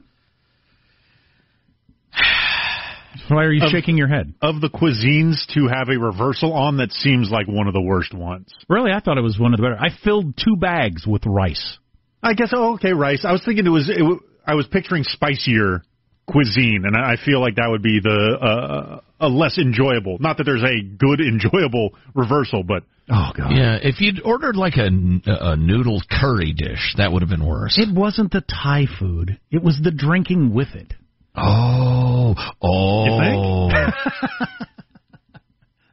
[3.30, 4.34] Why are you Of- shaking your head?
[4.42, 8.14] Of the cuisines to have a reversal on, that seems like one of the worst
[8.14, 8.54] ones.
[8.68, 9.78] Really, I thought it was one of the better.
[9.80, 11.78] I filled two bags with rice.
[12.22, 12.52] I guess.
[12.54, 13.24] Oh, okay, rice.
[13.24, 13.90] I was thinking it was.
[13.90, 15.84] It, wa- I was picturing spicier
[16.28, 20.18] cuisine, and I I feel like that would be the uh, a less enjoyable.
[20.20, 24.76] Not that there's a good enjoyable reversal, but oh god, Yeah, if you'd ordered like
[24.78, 24.90] a,
[25.26, 27.78] a noodle curry dish, that would have been worse.
[27.78, 29.40] It wasn't the Thai food.
[29.52, 30.94] It was the drinking with it.
[31.36, 33.06] Oh, oh.
[33.06, 33.94] You think?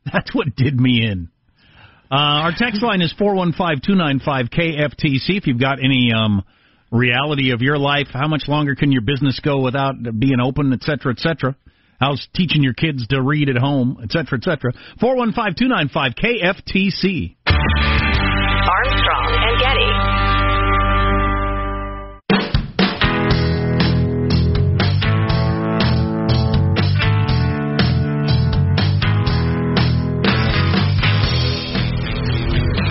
[0.13, 1.29] That's what did me in.
[2.11, 5.29] Uh, our text line is 415-295-KFTC.
[5.29, 6.43] If you've got any um,
[6.91, 8.09] reality of your life.
[8.13, 11.57] How much longer can your business go without being open, et cetera, et cetera?
[12.01, 14.73] How's teaching your kids to read at home, et cetera, et cetera?
[15.01, 17.37] 415 295 KFTC.
[18.67, 20.31] Armstrong and Getty.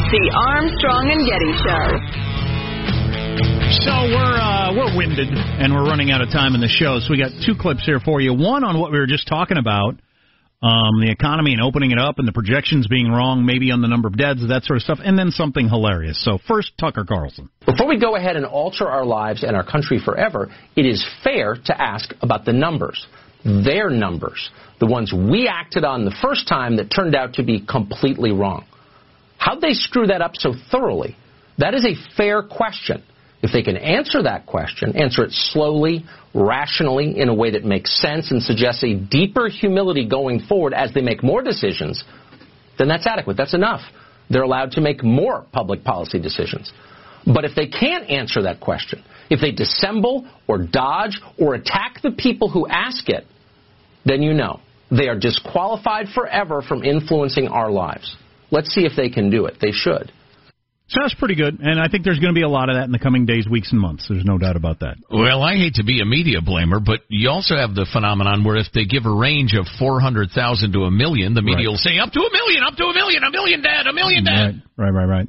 [0.09, 2.28] The Armstrong and Getty Show.
[3.69, 6.97] So we're uh, we're winded and we're running out of time in the show.
[6.97, 8.33] So we got two clips here for you.
[8.33, 9.93] One on what we were just talking about,
[10.63, 13.87] um, the economy and opening it up, and the projections being wrong, maybe on the
[13.87, 16.19] number of deaths, that sort of stuff, and then something hilarious.
[16.25, 17.47] So first, Tucker Carlson.
[17.63, 21.55] Before we go ahead and alter our lives and our country forever, it is fair
[21.65, 23.05] to ask about the numbers.
[23.45, 24.49] Their numbers.
[24.79, 28.65] The ones we acted on the first time that turned out to be completely wrong.
[29.37, 31.15] How'd they screw that up so thoroughly?
[31.59, 33.03] That is a fair question.
[33.41, 37.99] If they can answer that question, answer it slowly, rationally, in a way that makes
[38.01, 42.03] sense and suggests a deeper humility going forward as they make more decisions,
[42.77, 43.37] then that's adequate.
[43.37, 43.81] That's enough.
[44.29, 46.71] They're allowed to make more public policy decisions.
[47.25, 52.11] But if they can't answer that question, if they dissemble or dodge or attack the
[52.11, 53.25] people who ask it,
[54.05, 54.59] then you know
[54.91, 58.15] they are disqualified forever from influencing our lives.
[58.51, 59.57] Let's see if they can do it.
[59.61, 60.11] They should.
[60.89, 62.85] So that's pretty good, and I think there's going to be a lot of that
[62.85, 64.07] in the coming days, weeks, and months.
[64.09, 64.97] There's no doubt about that.
[65.11, 68.57] Well, I hate to be a media blamer, but you also have the phenomenon where
[68.57, 70.33] if they give a range of 400,000
[70.73, 71.77] to a million, the media Right.
[71.77, 74.23] will say up to a million, up to a million, a million dead, a million
[74.25, 74.63] dead.
[74.77, 75.27] Right, right, right, right.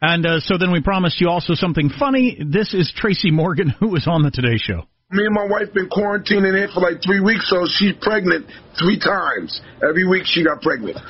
[0.00, 2.38] And uh, so then we promised you also something funny.
[2.38, 4.86] This is Tracy Morgan, who was on the Today Show.
[5.10, 8.46] Me and my wife been quarantining here for like three weeks, so she's pregnant
[8.78, 9.60] three times.
[9.82, 10.98] Every week she got pregnant.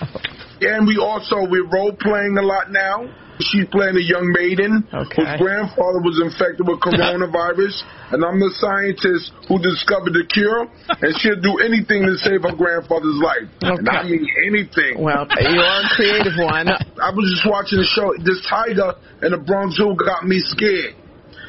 [0.63, 3.09] And we also we're role playing a lot now.
[3.41, 7.75] She's playing a young maiden whose grandfather was infected with coronavirus,
[8.13, 12.53] and I'm the scientist who discovered the cure, and she'll do anything to save her
[12.53, 13.49] grandfather's life.
[13.65, 15.01] And I mean anything.
[15.01, 16.69] Well, you are a creative one.
[17.01, 18.13] I was just watching the show.
[18.21, 21.01] This tiger in the Bronx Zoo got me scared.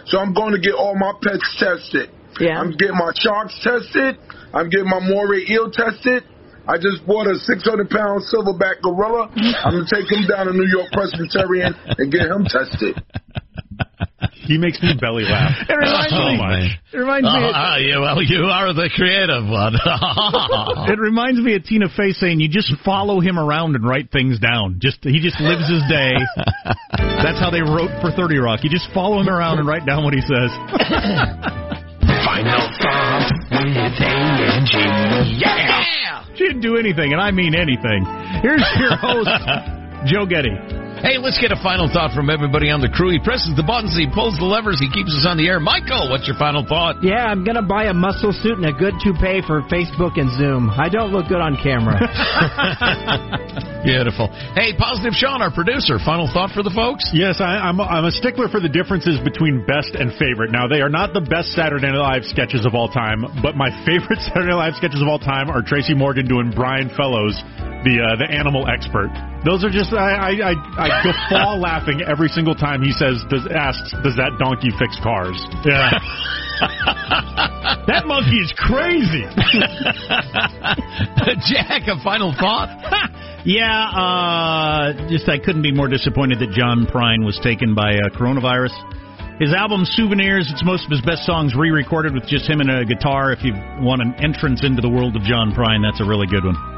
[0.07, 2.09] So I'm going to get all my pets tested.
[2.39, 2.57] Yeah.
[2.59, 4.17] I'm getting my sharks tested.
[4.53, 6.23] I'm getting my moray eel tested.
[6.71, 9.27] I just bought a 600 pound silverback gorilla.
[9.35, 12.95] I'm going to take him down to New York Presbyterian and get him tested.
[14.47, 15.51] He makes me belly laugh.
[15.67, 16.37] It reminds Oh, me.
[16.37, 16.59] my.
[16.93, 17.39] It reminds me.
[17.43, 19.75] Oh, ah, you, well, you are the creative one.
[20.91, 24.39] It reminds me of Tina Fey saying, "You just follow him around and write things
[24.39, 24.79] down.
[24.81, 26.11] Just he just lives his day.
[27.23, 28.63] That's how they wrote for Thirty Rock.
[28.63, 30.51] You just follow him around and write down what he says."
[32.25, 35.37] Final thought with A&G.
[35.39, 36.20] Yeah!
[36.35, 38.05] She didn't do anything, and I mean anything.
[38.41, 39.29] Here's your host,
[40.05, 40.81] Joe Getty.
[41.01, 43.09] Hey, let's get a final thought from everybody on the crew.
[43.09, 45.57] He presses the buttons, he pulls the levers, he keeps us on the air.
[45.59, 47.01] Michael, what's your final thought?
[47.01, 50.69] Yeah, I'm gonna buy a muscle suit and a good toupee for Facebook and Zoom.
[50.69, 51.97] I don't look good on camera.
[53.83, 54.29] Beautiful.
[54.53, 57.09] Hey, Positive Sean, our producer, final thought for the folks?
[57.13, 60.53] Yes, I, I'm, I'm a stickler for the differences between best and favorite.
[60.53, 63.73] Now, they are not the best Saturday Night Live sketches of all time, but my
[63.87, 67.33] favorite Saturday Night Live sketches of all time are Tracy Morgan doing Brian Fellows,
[67.81, 69.09] the uh, the animal expert.
[69.41, 73.49] Those are just I I, I, I guffaw laughing every single time he says does
[73.49, 75.37] asks does that donkey fix cars?
[75.65, 75.93] Yeah.
[77.87, 79.25] that monkey is crazy.
[81.49, 82.69] Jack, a final thought?
[83.45, 88.09] yeah, uh, just I couldn't be more disappointed that John Prine was taken by uh,
[88.13, 88.73] coronavirus.
[89.39, 92.85] His album Souvenirs, it's most of his best songs re-recorded with just him and a
[92.85, 93.31] guitar.
[93.31, 96.45] If you want an entrance into the world of John Prine, that's a really good
[96.45, 96.70] one.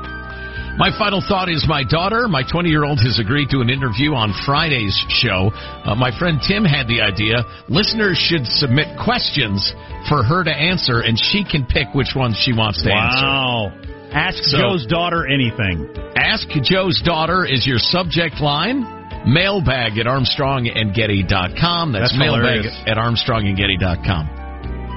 [0.75, 4.13] My final thought is my daughter, my 20 year old, has agreed to an interview
[4.15, 5.51] on Friday's show.
[5.53, 7.45] Uh, my friend Tim had the idea.
[7.69, 9.71] Listeners should submit questions
[10.09, 13.23] for her to answer, and she can pick which ones she wants to answer.
[13.25, 13.71] Wow.
[14.13, 15.93] Ask So- Joe's daughter anything.
[16.17, 18.81] Ask Joe's daughter is your subject line.
[19.25, 21.91] Mailbag at ArmstrongandGetty.com.
[21.93, 22.81] That's, That's mailbag hilarious.
[22.87, 24.42] at ArmstrongandGetty.com.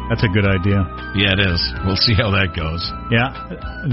[0.09, 0.86] That's a good idea.
[1.18, 1.59] Yeah, it is.
[1.82, 2.78] We'll see how that goes.
[3.11, 3.34] Yeah.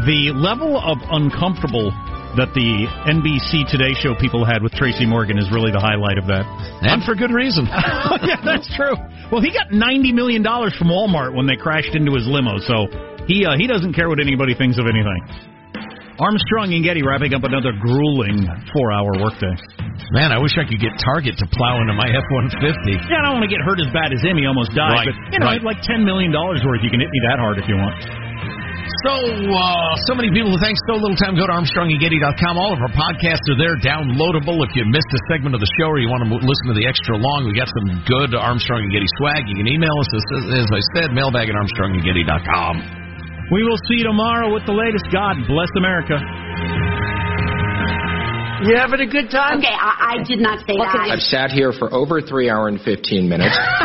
[0.05, 1.89] The level of uncomfortable
[2.37, 6.25] that the NBC Today Show people had with Tracy Morgan is really the highlight of
[6.29, 6.45] that.
[6.81, 7.65] And for good reason.
[8.25, 8.93] yeah, that's true.
[9.33, 12.89] Well, he got $90 million from Walmart when they crashed into his limo, so
[13.25, 15.21] he, uh, he doesn't care what anybody thinks of anything.
[16.21, 19.53] Armstrong and Getty wrapping up another grueling four-hour workday.
[20.13, 22.61] Man, I wish I could get Target to plow into my F-150.
[23.09, 24.37] Yeah, I don't want to get hurt as bad as him.
[24.37, 25.05] He almost died.
[25.05, 25.63] Right, but, you know, right.
[25.65, 27.97] like $10 million worth, you can hit me that hard if you want.
[29.09, 31.33] So, uh, so many people who thank so little time.
[31.33, 32.61] Go to ArmstrongandGetty.com.
[32.61, 34.61] All of our podcasts are there, downloadable.
[34.63, 36.85] If you missed a segment of the show or you want to listen to the
[36.85, 39.49] extra long, we got some good Armstrong and Getty swag.
[39.49, 40.25] You can email us, as,
[40.61, 43.02] as I said, mailbag at ArmstrongandGetty.com.
[43.51, 45.05] We will see you tomorrow with the latest.
[45.11, 46.15] God bless America.
[48.63, 49.59] You having a good time?
[49.59, 51.09] Okay, I, I did not say that.
[51.11, 53.57] I've sat here for over three hour and 15 minutes.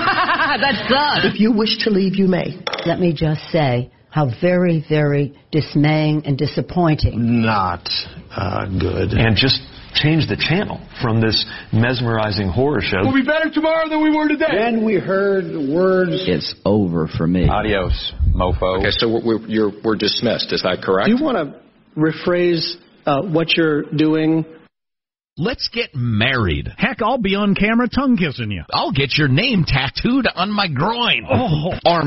[0.63, 1.33] That's good.
[1.33, 2.61] If you wish to leave, you may.
[2.87, 7.43] Let me just say how very, very dismaying and disappointing.
[7.43, 7.89] Not
[8.31, 9.11] uh, good.
[9.13, 9.61] And just
[9.95, 13.03] change the channel from this mesmerizing horror show.
[13.03, 14.47] We'll be better tomorrow than we were today.
[14.57, 16.13] Then we heard the words.
[16.27, 17.49] It's over for me.
[17.49, 18.79] Adios, mofo.
[18.79, 20.53] Okay, so we're, you're, we're dismissed.
[20.53, 21.09] Is that correct?
[21.09, 22.75] Do you want to rephrase
[23.07, 24.45] uh, what you're doing?
[25.37, 26.69] Let's get married.
[26.77, 28.65] Heck, I'll be on camera tongue kissing you.
[28.71, 31.27] I'll get your name tattooed on my groin.
[31.31, 31.73] Oh.
[31.87, 32.07] Arm.